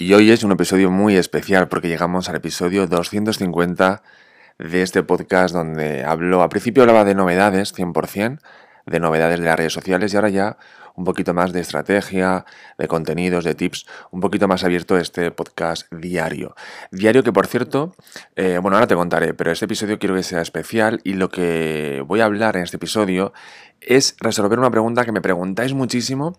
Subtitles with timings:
[0.00, 4.04] Y hoy es un episodio muy especial porque llegamos al episodio 250
[4.56, 8.38] de este podcast donde hablo, al principio hablaba de novedades, 100%,
[8.86, 10.56] de novedades de las redes sociales y ahora ya
[10.98, 12.44] un poquito más de estrategia,
[12.76, 16.56] de contenidos, de tips, un poquito más abierto este podcast diario.
[16.90, 17.94] Diario que, por cierto,
[18.34, 22.02] eh, bueno, ahora te contaré, pero este episodio quiero que sea especial y lo que
[22.04, 23.32] voy a hablar en este episodio
[23.80, 26.34] es resolver una pregunta que me preguntáis muchísimo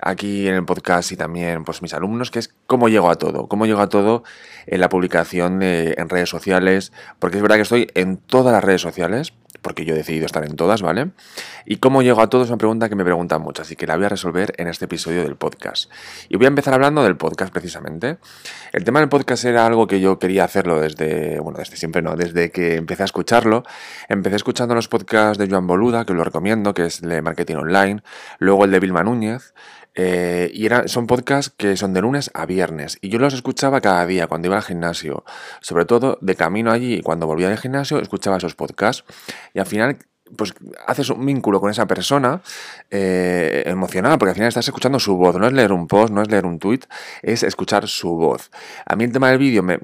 [0.00, 3.48] aquí en el podcast y también pues mis alumnos, que es cómo llego a todo,
[3.48, 4.22] cómo llego a todo
[4.66, 8.80] en la publicación en redes sociales, porque es verdad que estoy en todas las redes
[8.80, 9.32] sociales,
[9.62, 11.10] porque yo he decidido estar en todas, ¿vale?
[11.66, 13.96] Y cómo llego a todo es una pregunta que me preguntan mucho, así que la
[13.96, 15.90] voy a resolver en este episodio del podcast.
[16.28, 18.18] Y voy a empezar hablando del podcast precisamente.
[18.72, 22.16] El tema del podcast era algo que yo quería hacerlo desde, bueno, desde siempre no,
[22.16, 23.64] desde que empecé a escucharlo.
[24.08, 28.02] Empecé escuchando los podcasts de Joan Boluda, que lo recomiendo, que es de Marketing Online,
[28.38, 29.54] luego el de Vilma Núñez,
[29.94, 32.98] eh, y son podcasts que son de lunes a viernes.
[33.00, 35.24] Y yo los escuchaba cada día cuando iba al gimnasio.
[35.60, 39.04] Sobre todo de camino allí, cuando volvía del gimnasio, escuchaba esos podcasts.
[39.52, 39.98] Y al final,
[40.36, 40.54] pues
[40.86, 42.40] haces un vínculo con esa persona
[42.90, 45.36] eh, emocionada, porque al final estás escuchando su voz.
[45.36, 46.80] No es leer un post, no es leer un tweet,
[47.22, 48.50] es escuchar su voz.
[48.86, 49.78] A mí el tema del vídeo, me,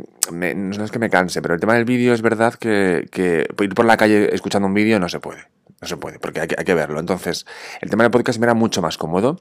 [0.54, 3.74] no es que me canse, pero el tema del vídeo es verdad que, que ir
[3.74, 5.59] por la calle escuchando un vídeo no se puede.
[5.80, 7.00] No se puede, porque hay que, hay que verlo.
[7.00, 7.46] Entonces,
[7.80, 9.40] el tema del podcast me era mucho más cómodo.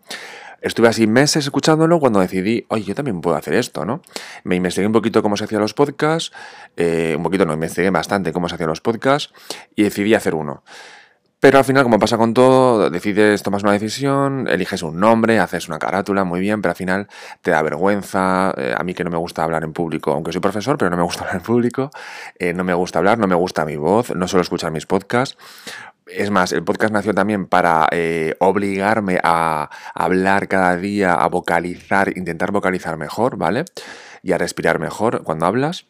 [0.62, 4.02] Estuve así meses escuchándolo cuando decidí, oye, yo también puedo hacer esto, ¿no?
[4.44, 6.31] Me investigué un poquito cómo se hacían los podcasts,
[6.76, 9.34] eh, un poquito no, investigué bastante cómo se hacían los podcasts
[9.76, 10.64] y decidí hacer uno.
[11.42, 15.70] Pero al final, como pasa con todo, decides, tomas una decisión, eliges un nombre, haces
[15.70, 17.08] una carátula, muy bien, pero al final
[17.42, 18.53] te da vergüenza.
[18.58, 20.98] Eh, a mí que no me gusta hablar en público, aunque soy profesor, pero no
[20.98, 21.92] me gusta hablar en público.
[22.38, 25.38] Eh, no me gusta hablar, no me gusta mi voz, no suelo escuchar mis podcasts.
[26.12, 32.18] Es más, el podcast nació también para eh, obligarme a hablar cada día, a vocalizar,
[32.18, 33.66] intentar vocalizar mejor, ¿vale?
[34.24, 35.86] Y a respirar mejor cuando hablas.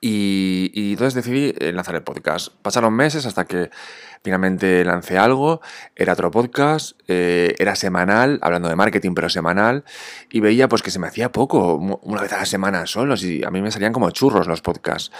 [0.00, 2.48] Y, y, entonces decidí eh, lanzar el podcast.
[2.62, 3.70] Pasaron meses hasta que
[4.26, 5.60] finalmente lancé algo.
[5.94, 9.84] Era otro podcast, eh, era semanal, hablando de marketing, pero semanal.
[10.32, 13.14] Y veía pues que se me hacía poco, una vez a la semana solo.
[13.14, 15.12] Y a mí me salían como churros los podcasts.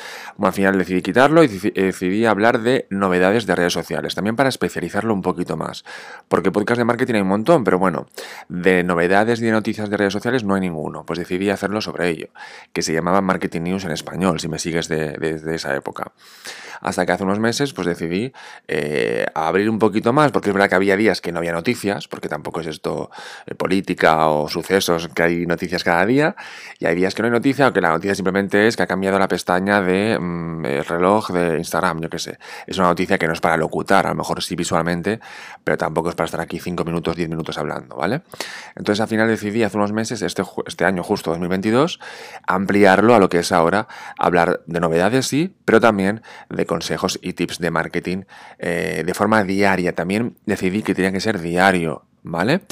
[0.43, 4.17] Al final decidí quitarlo y decidí hablar de novedades de redes sociales.
[4.17, 5.85] También para especializarlo un poquito más.
[6.27, 8.07] Porque podcast de marketing hay un montón, pero bueno,
[8.49, 11.07] de novedades y de noticias de redes sociales no hay ninguno.
[11.07, 12.31] Pues decidí hacerlo sobre ello.
[12.73, 16.11] Que se llamaba Marketing News en español, si me sigues desde esa época.
[16.81, 18.33] Hasta que hace unos meses pues decidí
[18.69, 18.96] eh,
[19.35, 22.29] abrir un poquito más, porque es verdad que había días que no había noticias, porque
[22.29, 23.11] tampoco es esto
[23.47, 26.37] eh, política o sucesos, que hay noticias cada día,
[26.79, 28.87] y hay días que no hay noticia, o que la noticia simplemente es que ha
[28.87, 32.39] cambiado la pestaña de mm, el reloj de Instagram, yo qué sé.
[32.67, 35.21] Es una noticia que no es para locutar, a lo mejor sí visualmente,
[35.65, 38.23] pero tampoco es para estar aquí 5 minutos, 10 minutos hablando, ¿vale?
[38.75, 42.01] Entonces al final decidí hace unos meses, este, este año justo 2022,
[42.47, 47.33] ampliarlo a lo que es ahora hablar de novedades, sí, pero también de consejos y
[47.33, 48.23] tips de marketing
[48.59, 49.95] eh, de forma diaria.
[49.95, 52.05] También decidí que tenía que ser diario.
[52.29, 52.63] ¿Vale?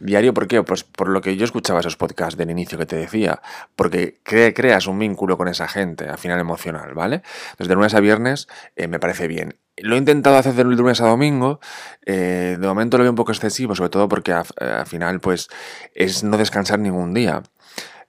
[0.00, 0.62] Diario, ¿por qué?
[0.62, 3.42] Pues por lo que yo escuchaba esos podcasts del inicio que te decía,
[3.76, 7.20] porque creas un vínculo con esa gente, al final emocional, ¿vale?
[7.58, 9.58] Desde lunes a viernes eh, me parece bien.
[9.76, 11.60] Lo he intentado hacer de lunes a domingo,
[12.06, 15.48] eh, de momento lo veo un poco excesivo, sobre todo porque al final pues
[15.94, 17.42] es no descansar ningún día.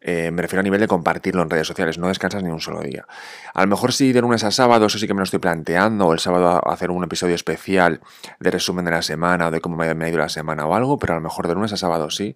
[0.06, 2.82] Eh, me refiero a nivel de compartirlo en redes sociales, no descansas ni un solo
[2.82, 3.06] día.
[3.54, 6.08] A lo mejor sí de lunes a sábado, eso sí que me lo estoy planteando,
[6.08, 8.02] o el sábado hacer un episodio especial
[8.40, 11.00] de resumen de la semana o de cómo me ha ido la semana o algo,
[11.00, 12.36] pero a lo mejor de lunes a sábado sí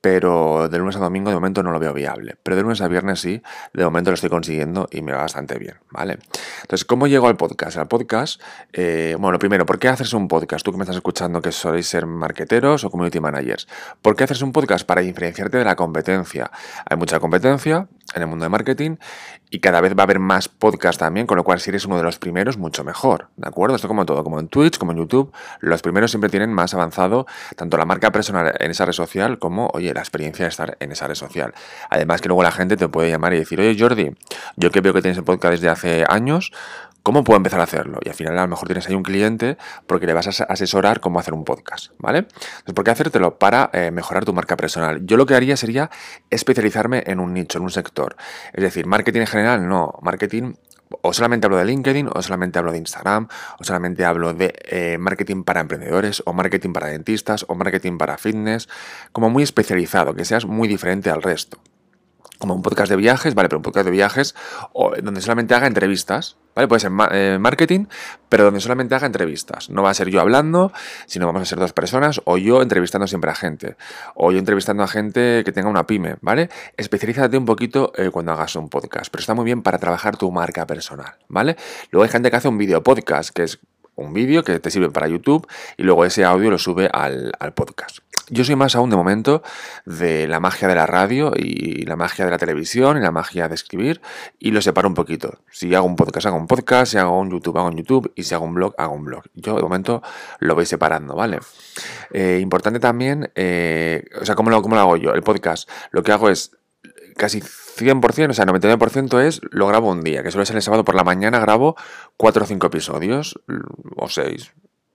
[0.00, 2.36] pero de lunes a domingo de momento no lo veo viable.
[2.42, 3.42] Pero de lunes a viernes sí,
[3.74, 6.18] de momento lo estoy consiguiendo y me va bastante bien, ¿vale?
[6.62, 7.76] Entonces, ¿cómo llego al podcast?
[7.76, 8.40] Al podcast,
[8.72, 10.64] eh, bueno, primero, ¿por qué haces un podcast?
[10.64, 13.68] Tú que me estás escuchando que sois ser marketeros o community managers.
[14.00, 14.86] ¿Por qué haces un podcast?
[14.86, 16.50] Para diferenciarte de la competencia.
[16.88, 18.96] Hay mucha competencia en el mundo de marketing
[19.50, 21.96] y cada vez va a haber más podcasts también, con lo cual si eres uno
[21.96, 23.76] de los primeros, mucho mejor, ¿de acuerdo?
[23.76, 27.26] Esto como todo, como en Twitch, como en YouTube, los primeros siempre tienen más avanzado
[27.56, 30.92] tanto la marca personal en esa red social como, oye, la experiencia de estar en
[30.92, 31.54] esa red social.
[31.88, 34.10] Además que luego la gente te puede llamar y decir, oye Jordi,
[34.56, 36.52] yo que veo que tienes el podcast desde hace años,
[37.02, 37.98] ¿Cómo puedo empezar a hacerlo?
[38.04, 39.56] Y al final a lo mejor tienes ahí un cliente
[39.86, 42.18] porque le vas a asesorar cómo hacer un podcast, ¿vale?
[42.18, 43.38] Entonces, ¿por qué hacértelo?
[43.38, 45.00] Para eh, mejorar tu marca personal.
[45.06, 45.90] Yo lo que haría sería
[46.28, 48.16] especializarme en un nicho, en un sector.
[48.52, 49.98] Es decir, marketing en general, no.
[50.02, 50.52] Marketing
[51.02, 53.28] o solamente hablo de LinkedIn, o solamente hablo de Instagram,
[53.58, 58.18] o solamente hablo de eh, marketing para emprendedores, o marketing para dentistas, o marketing para
[58.18, 58.68] fitness,
[59.12, 61.58] como muy especializado, que seas muy diferente al resto.
[62.40, 63.48] Como un podcast de viajes, ¿vale?
[63.48, 64.34] Pero un podcast de viajes
[65.02, 66.66] donde solamente haga entrevistas, ¿vale?
[66.66, 67.84] Puede ser eh, marketing,
[68.28, 69.68] pero donde solamente haga entrevistas.
[69.70, 70.72] No va a ser yo hablando,
[71.06, 73.76] sino vamos a ser dos personas, o yo entrevistando siempre a gente,
[74.14, 76.48] o yo entrevistando a gente que tenga una pyme, ¿vale?
[76.76, 80.32] Especialízate un poquito eh, cuando hagas un podcast, pero está muy bien para trabajar tu
[80.32, 81.56] marca personal, ¿vale?
[81.90, 83.60] Luego hay gente que hace un video podcast, que es
[84.00, 87.98] un vídeo que te sirve para YouTube y luego ese audio lo sube al, podcast.
[88.28, 89.42] Yo soy más aún de momento
[89.84, 93.48] de la magia de la radio y la magia de la televisión y la magia
[93.48, 94.00] de escribir
[94.38, 95.40] y lo separo un poquito.
[95.50, 98.22] Si hago un podcast, hago un podcast, si hago un YouTube, hago un YouTube y
[98.22, 99.24] si hago un blog, hago un blog.
[99.34, 100.00] Yo de momento
[100.38, 101.40] lo voy separando, ¿vale?
[102.12, 105.12] Eh, importante también, eh, o sea, ¿cómo lo, ¿cómo lo hago yo?
[105.12, 106.52] El podcast, lo que hago es
[107.20, 110.84] casi 100%, o sea, 99% es lo grabo un día, que suele ser el sábado
[110.84, 111.76] por la mañana, grabo
[112.16, 113.38] 4 o 5 episodios,
[113.96, 114.52] o 6,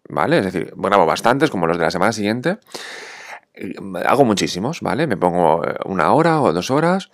[0.10, 0.39] ¿vale?
[0.39, 2.57] Es decir, grabo bastantes, como los de la semana siguiente.
[4.06, 5.06] Hago muchísimos, ¿vale?
[5.06, 7.12] Me pongo una hora o dos horas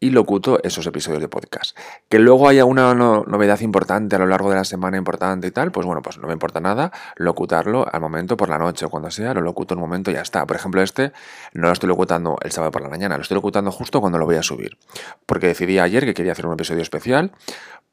[0.00, 1.76] y locuto esos episodios de podcast.
[2.08, 5.72] Que luego haya una novedad importante a lo largo de la semana importante y tal,
[5.72, 9.10] pues bueno, pues no me importa nada locutarlo al momento por la noche o cuando
[9.10, 10.46] sea, lo locuto en momento y ya está.
[10.46, 11.12] Por ejemplo, este
[11.52, 14.26] no lo estoy locutando el sábado por la mañana, lo estoy locutando justo cuando lo
[14.26, 14.76] voy a subir.
[15.24, 17.32] Porque decidí ayer que quería hacer un episodio especial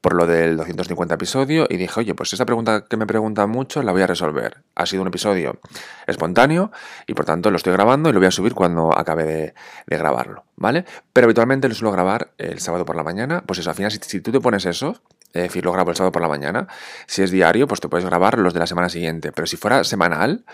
[0.03, 3.81] por lo del 250 episodio y dije, oye, pues esa pregunta que me preguntan mucho
[3.83, 4.61] la voy a resolver.
[4.75, 5.61] Ha sido un episodio
[6.07, 6.73] espontáneo
[7.07, 9.53] y por tanto lo estoy grabando y lo voy a subir cuando acabe de,
[9.87, 10.85] grabarlo, ¿vale?
[11.11, 14.21] Pero habitualmente lo suelo grabar el sábado por la mañana, pues eso, al final si,
[14.21, 15.01] tú te pones eso,
[15.33, 16.67] es decir, lo grabo el sábado por la mañana,
[17.07, 19.83] si es diario, pues te puedes grabar los de la semana siguiente, pero si fuera
[19.83, 20.45] semanal,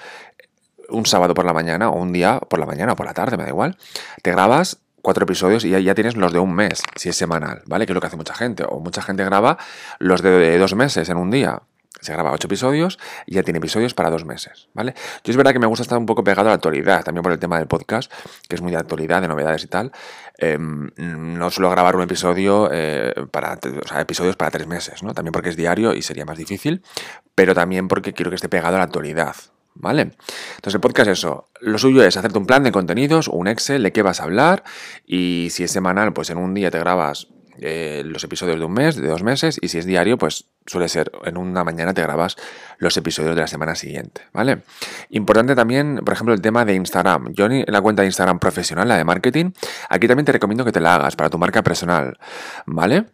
[0.89, 3.37] un sábado por la mañana o un día por la mañana o por la tarde,
[3.37, 3.77] me da igual,
[4.23, 7.61] te grabas cuatro episodios y ya, ya, tienes los de un mes, si es semanal,
[7.65, 7.85] ¿vale?
[7.85, 8.63] Que es lo que hace mucha gente.
[8.67, 9.57] O mucha gente graba
[9.99, 11.61] los de, dos meses en un día.
[12.01, 14.93] Se graba ocho episodios y ya tiene episodios para dos meses, ¿vale?
[15.23, 17.31] Yo es verdad que me gusta estar un poco pegado a la actualidad, también por
[17.31, 18.11] el tema del podcast,
[18.47, 19.91] que es muy de actualidad, de novedades y tal.
[20.37, 23.59] Em, no suelo grabar un episodio eh, para,
[23.99, 25.13] episodios para tres meses, ¿no?
[25.13, 26.81] También porque es diario y sería más difícil,
[27.35, 29.35] pero también porque quiero que esté pegado a la actualidad,
[29.75, 30.01] ¿vale?
[30.01, 33.83] Entonces el podcast es eso, lo suyo es hacerte un plan de contenidos, un Excel
[33.83, 34.63] de qué vas a hablar
[35.05, 37.27] y si es semanal, pues en un día te grabas
[37.61, 40.87] eh, los episodios de un mes, de dos meses y si es diario, pues suele
[40.87, 42.35] ser en una mañana te grabas
[42.77, 44.61] los episodios de la semana siguiente, ¿vale?
[45.09, 47.33] Importante también, por ejemplo, el tema de Instagram.
[47.33, 49.51] Yo en la cuenta de Instagram profesional, la de marketing,
[49.89, 52.19] aquí también te recomiendo que te la hagas para tu marca personal,
[52.65, 53.05] ¿vale?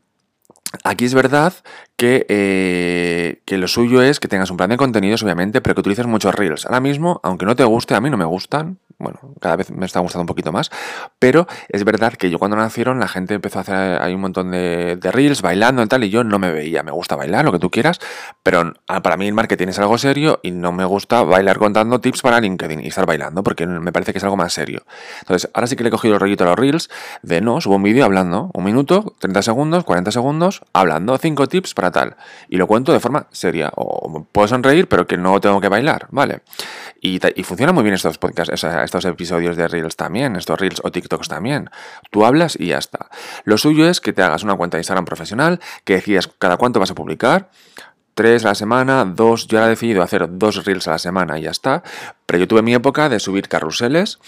[0.84, 1.54] Aquí es verdad
[1.98, 5.82] que, eh, que, lo suyo es que tengas un plan de contenidos, obviamente, pero que
[5.82, 6.66] utilices muchos reels.
[6.66, 9.86] Ahora mismo, aunque no te guste, a mí no me gustan, bueno, cada vez me
[9.86, 10.72] está gustando un poquito más,
[11.20, 14.52] pero es verdad que yo cuando nacieron la gente empezó a hacer hay un montón
[14.52, 17.60] de, reels bailando y tal, y yo no me veía, me gusta bailar, lo que
[17.60, 18.00] tú quieras,
[18.42, 22.22] pero para mí el marketing es algo serio y no me gusta bailar contando tips
[22.22, 24.84] para LinkedIn y estar bailando, porque me parece que es algo más serio.
[25.22, 26.90] Entonces, ahora sí que le he cogido el rollito a los reels
[27.22, 31.74] de no, subo un vídeo hablando, un minuto, 30 segundos, 40 segundos, hablando, 5 tips
[31.74, 32.16] para tal,
[32.50, 36.08] y lo cuento de forma seria, o puedo sonreír, pero que no tengo que bailar,
[36.12, 36.42] ¿vale?
[37.02, 40.92] Y, y funciona muy bien estos podcasts, estos episodios de Reels también, estos Reels o
[40.92, 41.70] TikToks también.
[42.12, 43.10] Tú hablas y ya está.
[43.44, 46.80] Lo suyo es que te hagas una cuenta de Instagram profesional, que decidas cada cuánto
[46.80, 47.50] vas a publicar,
[48.16, 51.38] tres a la semana, dos, yo ahora he decidido hacer dos reels a la semana
[51.38, 51.84] y ya está,
[52.26, 54.20] pero yo tuve mi época de subir carruseles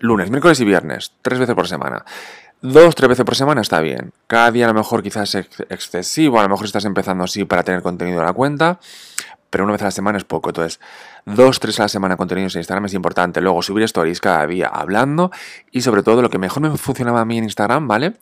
[0.00, 2.04] lunes, miércoles y viernes, tres veces por semana.
[2.62, 4.12] Dos, tres veces por semana está bien.
[4.26, 7.62] Cada día a lo mejor quizás es excesivo, a lo mejor estás empezando así para
[7.62, 8.78] tener contenido en la cuenta,
[9.48, 10.50] pero una vez a la semana es poco.
[10.50, 10.78] Entonces,
[11.24, 13.40] dos, tres a la semana contenidos en Instagram es importante.
[13.40, 15.30] Luego, subir stories cada día hablando
[15.70, 18.16] y sobre todo lo que mejor me funcionaba a mí en Instagram, ¿vale?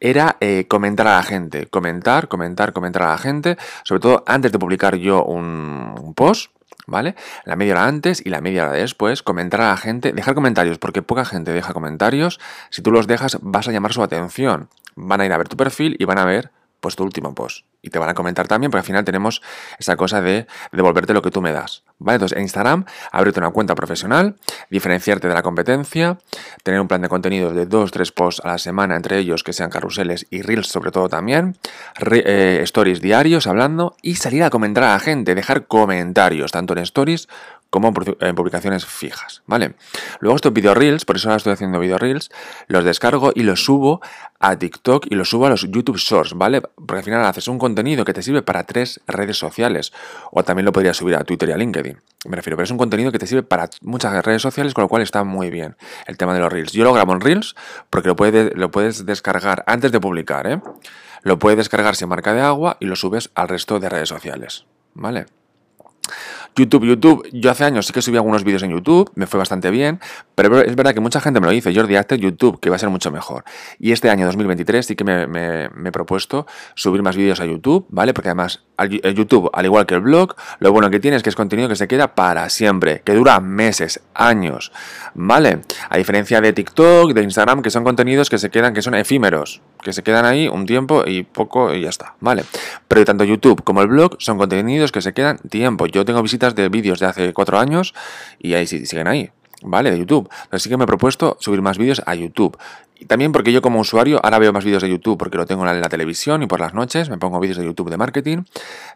[0.00, 1.66] Era eh, comentar a la gente.
[1.66, 3.56] Comentar, comentar, comentar a la gente.
[3.84, 6.50] Sobre todo antes de publicar yo un, post.
[6.86, 7.14] ¿Vale?
[7.44, 10.78] La media hora antes y la media hora después, comentar a la gente, dejar comentarios,
[10.78, 12.40] porque poca gente deja comentarios.
[12.70, 14.68] Si tú los dejas, vas a llamar su atención.
[14.94, 16.50] Van a ir a ver tu perfil y van a ver
[16.84, 17.64] pues tu último post.
[17.80, 19.40] Y te van a comentar también, porque al final tenemos
[19.78, 21.82] esa cosa de devolverte lo que tú me das.
[22.04, 22.16] ¿Vale?
[22.16, 24.36] Entonces, en Instagram, abrirte una cuenta profesional,
[24.68, 26.18] diferenciarte de la competencia,
[26.62, 29.54] tener un plan de contenidos de dos, tres posts a la semana, entre ellos que
[29.54, 31.56] sean carruseles y reels sobre todo también,
[32.10, 36.80] eh, stories diarios hablando y salir a comentar a la gente, dejar comentarios, tanto en
[36.80, 37.28] stories
[37.74, 39.74] como en publicaciones fijas, ¿vale?
[40.20, 42.30] Luego estos video reels, por eso ahora estoy haciendo video reels,
[42.68, 44.00] los descargo y los subo
[44.38, 46.60] a TikTok y los subo a los YouTube Shorts, ¿vale?
[46.60, 49.92] Porque al final haces un contenido que te sirve para tres redes sociales,
[50.30, 52.78] o también lo podrías subir a Twitter y a LinkedIn, me refiero, pero es un
[52.78, 55.76] contenido que te sirve para muchas redes sociales, con lo cual está muy bien
[56.06, 56.70] el tema de los reels.
[56.70, 57.56] Yo lo grabo en reels
[57.90, 60.60] porque lo puedes, lo puedes descargar antes de publicar, ¿eh?
[61.22, 64.64] Lo puedes descargar sin marca de agua y lo subes al resto de redes sociales,
[64.92, 65.26] ¿vale?
[66.56, 69.70] YouTube, YouTube, yo hace años sí que subí algunos vídeos en YouTube, me fue bastante
[69.70, 69.98] bien,
[70.36, 72.78] pero es verdad que mucha gente me lo dice, Jordi, hazte YouTube, que va a
[72.78, 73.44] ser mucho mejor.
[73.78, 78.14] Y este año 2023 sí que me, he propuesto subir más vídeos a YouTube, ¿vale?
[78.14, 81.30] Porque además el YouTube, al igual que el blog, lo bueno que tiene es que
[81.30, 84.70] es contenido que se queda para siempre, que dura meses, años,
[85.14, 85.62] ¿vale?
[85.88, 89.60] A diferencia de TikTok, de Instagram, que son contenidos que se quedan, que son efímeros,
[89.82, 92.44] que se quedan ahí un tiempo y poco y ya está, ¿vale?
[92.88, 95.86] Pero tanto YouTube como el blog son contenidos que se quedan tiempo.
[95.86, 97.94] Yo tengo visitas de vídeos de hace cuatro años
[98.38, 99.30] y ahí siguen ahí.
[99.64, 99.90] ¿vale?
[99.90, 100.28] De YouTube.
[100.50, 102.56] Así que me he propuesto subir más vídeos a YouTube.
[102.96, 105.68] Y también porque yo como usuario ahora veo más vídeos de YouTube porque lo tengo
[105.68, 108.44] en la televisión y por las noches me pongo vídeos de YouTube de marketing,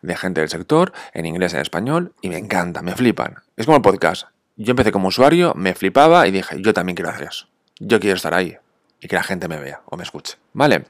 [0.02, 3.37] de gente del sector, en inglés, en español, y me encanta, me flipan.
[3.57, 4.28] Es como el podcast.
[4.57, 7.47] Yo empecé como usuario, me flipaba y dije, yo también quiero hacer eso.
[7.81, 8.57] Yo quiero estar ahí
[9.00, 10.84] y que la gente me vea o me escuche, ¿vale?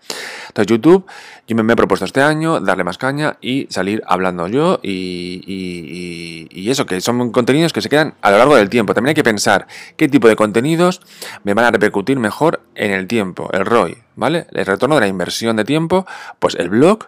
[0.48, 1.06] Entonces YouTube,
[1.46, 6.70] yo me, he propuesto este año darle más caña y salir hablando yo y, y,
[6.70, 8.92] eso, que son contenidos que se quedan a lo largo del tiempo.
[8.92, 11.00] También hay que pensar qué tipo de contenidos
[11.44, 14.46] me van a repercutir mejor en el tiempo, el ROI, ¿vale?
[14.52, 16.06] El retorno de la inversión de tiempo,
[16.38, 17.06] pues el blog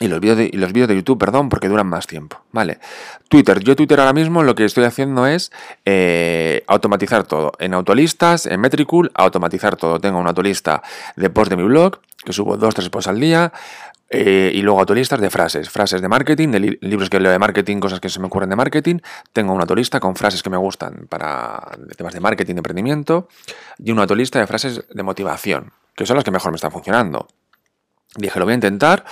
[0.00, 2.42] y los vídeos de, los vídeos de YouTube, perdón, porque duran más tiempo.
[2.50, 2.78] Vale.
[3.28, 3.60] Twitter.
[3.60, 5.52] Yo Twitter ahora mismo lo que estoy haciendo es
[5.84, 7.52] eh, automatizar todo.
[7.60, 10.00] En autolistas, en Metricool, automatizar todo.
[10.00, 10.82] Tengo una autolista
[11.14, 13.52] de post de mi blog, que subo dos, tres posts al día.
[14.10, 17.78] Eh, y luego autolistas de frases, frases de marketing, de libros que leo de marketing,
[17.78, 18.98] cosas que se me ocurren de marketing.
[19.32, 23.28] Tengo una autolista con frases que me gustan para temas de marketing, de emprendimiento.
[23.78, 27.28] Y una autolista de frases de motivación, que son las que mejor me están funcionando.
[28.16, 29.04] Dije, lo voy a intentar,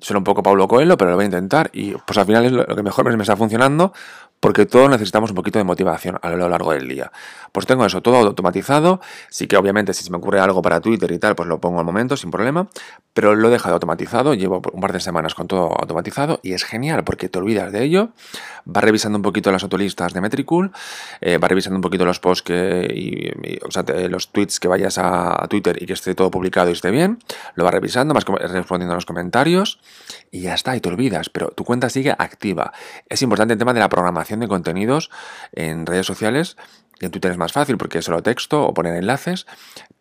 [0.00, 1.70] suena un poco Pablo Coelho, pero lo voy a intentar.
[1.72, 3.92] Y pues al final es lo que mejor me está funcionando
[4.40, 7.12] porque todos necesitamos un poquito de motivación a lo largo del día.
[7.52, 11.12] Pues tengo eso todo automatizado, sí que obviamente si se me ocurre algo para Twitter
[11.12, 12.68] y tal, pues lo pongo al momento sin problema,
[13.12, 16.64] pero lo he dejado automatizado, llevo un par de semanas con todo automatizado y es
[16.64, 18.10] genial porque te olvidas de ello,
[18.64, 20.72] vas revisando un poquito las autolistas de Metricool,
[21.20, 24.96] eh, vas revisando un poquito los posts que, y, o sea, los tweets que vayas
[24.98, 27.18] a, Twitter y que esté todo publicado y esté bien,
[27.56, 29.80] lo vas revisando, vas respondiendo a los comentarios
[30.30, 32.72] y ya está, y te olvidas, pero tu cuenta sigue activa.
[33.08, 35.10] Es importante el tema de la programación de contenidos
[35.52, 36.56] en redes sociales.
[37.00, 39.46] En Twitter es más fácil porque es solo texto o poner enlaces.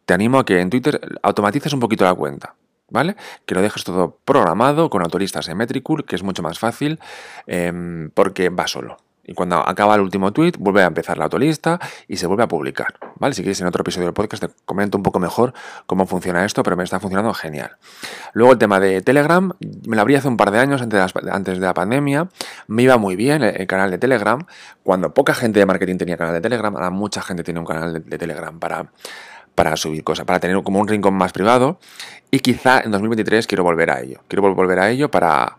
[0.05, 2.55] Te animo a que en Twitter automatices un poquito la cuenta.
[2.91, 3.15] ¿Vale?
[3.45, 6.99] Que lo dejes todo programado con autoristas en Metricool, que es mucho más fácil
[7.45, 8.97] em, porque va solo.
[9.29, 12.47] Y cuando acaba el último tweet, vuelve a empezar la autolista y se vuelve a
[12.47, 12.95] publicar.
[13.17, 13.35] ¿Vale?
[13.35, 15.53] Si quieres en otro episodio del podcast te comento un poco mejor
[15.85, 17.77] cómo funciona esto, pero me está funcionando genial.
[18.33, 19.51] Luego el tema de Telegram,
[19.87, 22.27] me lo abrí hace un par de años antes de la, de pandemia.
[22.65, 24.43] Me iba muy bien el, canal de Telegram.
[24.81, 28.03] Cuando poca gente de marketing tenía canal de Telegram, ahora mucha gente tiene un canal
[28.03, 28.91] de, Telegram para
[29.53, 31.79] para subir cosas, para tener como un rincón más privado
[32.31, 34.21] y quizá en 2023 quiero volver a ello.
[34.29, 35.57] Quiero volver a ello para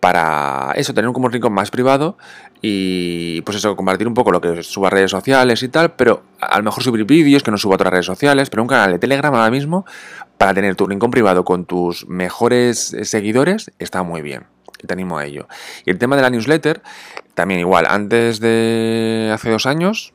[0.00, 2.16] para eso, tener un rincón más privado
[2.62, 6.22] y pues eso, compartir un poco lo que subo a redes sociales y tal, pero
[6.40, 8.92] a lo mejor subir vídeos que no subo a otras redes sociales, pero un canal
[8.92, 9.84] de Telegram ahora mismo
[10.36, 14.46] para tener tu rincón privado con tus mejores seguidores está muy bien.
[14.86, 15.48] Te animo a ello.
[15.84, 16.82] Y el tema de la newsletter,
[17.34, 20.14] también igual, antes de hace dos años,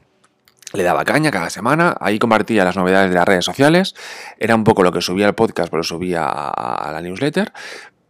[0.71, 3.93] le daba caña cada semana, ahí compartía las novedades de las redes sociales,
[4.39, 7.51] era un poco lo que subía al podcast, pero subía a la newsletter,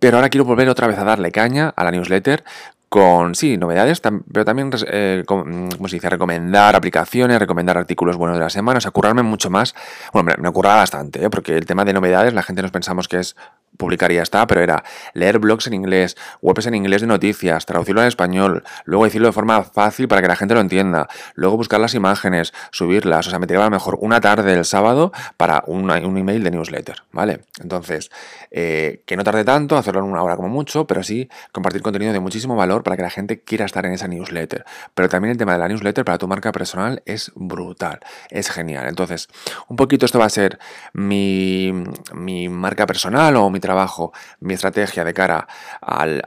[0.04, 2.44] pero ahora quiero volver otra vez a darle caña a la newsletter
[2.90, 6.10] con, sí, novedades, pero también, eh, ¿cómo se dice?
[6.10, 9.74] Recomendar aplicaciones, recomendar artículos buenos de la semana, o sea, currarme mucho más.
[10.12, 11.30] Bueno, me, me ocurra bastante, ¿eh?
[11.30, 13.38] porque el tema de novedades, la gente nos pensamos que es
[13.78, 17.66] publicar y ya está, pero era leer blogs en inglés, webs en inglés de noticias,
[17.66, 21.58] traducirlo al español, luego decirlo de forma fácil para que la gente lo entienda, luego
[21.58, 25.64] buscar las imágenes, subirlas, o sea, me tiraba a mejor una tarde el sábado para
[25.68, 27.42] un email de newsletter, ¿vale?
[27.62, 28.12] Entonces,
[28.52, 32.14] eh, que no tarde tanto, hacerlo en una hora como mucho, pero sí compartir contenido
[32.14, 34.66] de muchísimo valor para que la gente quiera estar en esa newsletter.
[34.94, 38.00] Pero también el tema de la newsletter para tu marca personal es brutal,
[38.30, 38.88] es genial.
[38.88, 39.30] Entonces,
[39.68, 40.60] un poquito esto va a ser
[40.94, 41.72] mi,
[42.14, 45.48] mi marca personal o mi trabajo, mi estrategia de cara
[45.82, 46.22] al,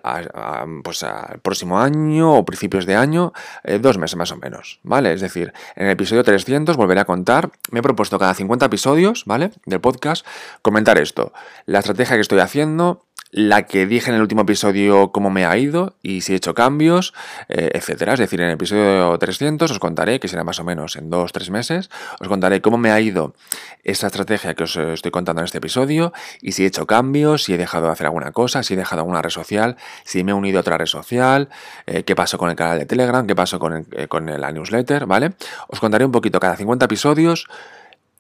[0.83, 5.12] pues al próximo año o principios de año, eh, dos meses más o menos, ¿vale?
[5.12, 9.25] Es decir, en el episodio 300 volveré a contar, me he propuesto cada 50 episodios,
[9.26, 9.52] ¿vale?
[9.64, 10.26] Del podcast,
[10.62, 11.33] comentar esto,
[11.66, 13.05] la estrategia que estoy haciendo,
[13.37, 16.54] la que dije en el último episodio cómo me ha ido y si he hecho
[16.54, 17.12] cambios,
[17.49, 18.14] eh, etcétera.
[18.14, 21.32] Es decir, en el episodio 300 os contaré, que será más o menos en dos,
[21.32, 23.35] tres meses, os contaré cómo me ha ido
[23.85, 27.54] esa estrategia que os estoy contando en este episodio y si he hecho cambios, si
[27.54, 30.35] he dejado de hacer alguna cosa, si he dejado alguna red social, si me he
[30.35, 31.49] unido a otra red social,
[31.87, 35.06] eh, qué pasó con el canal de Telegram, qué pasó con, eh, con la newsletter,
[35.06, 35.35] ¿vale?
[35.68, 37.46] Os contaré un poquito cada 50 episodios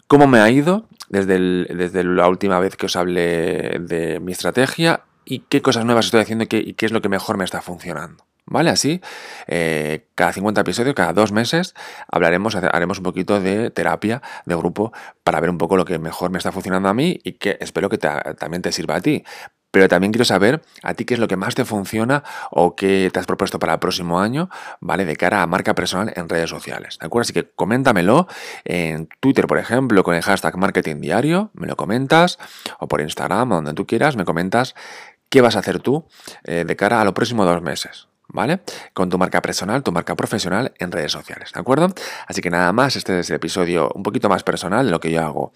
[0.06, 1.38] cómo me ha ido desde,
[1.74, 6.20] desde la última vez que os hablé de mi estrategia y qué cosas nuevas estoy
[6.20, 8.24] haciendo y qué, es lo que mejor me está funcionando.
[8.46, 8.70] ¿vale?
[8.70, 9.00] Así,
[9.48, 11.74] eh, cada 50 episodios, cada dos meses,
[12.10, 14.92] hablaremos, haremos un poquito de terapia de grupo
[15.24, 17.88] para ver un poco lo que mejor me está funcionando a mí y que espero
[17.88, 19.24] que también te sirva a ti.
[19.70, 23.10] Pero también quiero saber a ti qué es lo que más te funciona o qué
[23.12, 24.48] te has propuesto para el próximo año,
[24.80, 25.04] ¿vale?
[25.04, 27.22] De cara a marca personal en redes sociales, ¿de acuerdo?
[27.22, 28.26] Así que coméntamelo
[28.64, 32.38] en Twitter, por ejemplo, con el hashtag marketing diario, me lo comentas,
[32.78, 34.74] o por Instagram, donde tú quieras, me comentas
[35.28, 36.06] qué vas a hacer tú
[36.44, 38.08] eh, de cara a los próximos dos meses.
[38.28, 38.60] ¿Vale?
[38.92, 41.92] Con tu marca personal, tu marca profesional en redes sociales, ¿de acuerdo?
[42.26, 45.10] Así que nada más, este es el episodio un poquito más personal de lo que
[45.10, 45.52] yo hago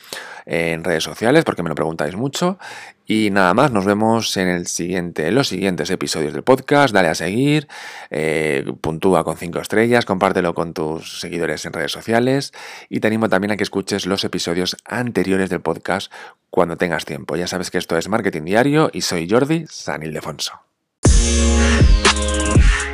[0.47, 2.59] en redes sociales, porque me lo preguntáis mucho.
[3.07, 6.95] Y nada más, nos vemos en el siguiente, los siguientes episodios del podcast.
[6.95, 7.67] Dale a seguir,
[8.11, 12.53] eh, puntúa con cinco estrellas, compártelo con tus seguidores en redes sociales
[12.89, 16.13] y te animo también a que escuches los episodios anteriores del podcast
[16.51, 17.35] cuando tengas tiempo.
[17.35, 20.61] Ya sabes que esto es Marketing Diario y soy Jordi San Ildefonso.
[22.17, 22.90] Música